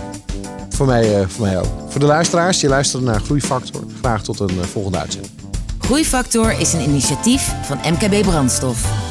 [0.82, 1.68] Voor mij, uh, voor mij ook.
[1.88, 5.34] Voor de luisteraars die luisteren naar Groeifactor, graag tot een uh, volgende uitzending.
[5.80, 9.11] Groeifactor is een initiatief van MKB Brandstof.